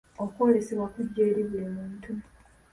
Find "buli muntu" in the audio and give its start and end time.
1.49-2.11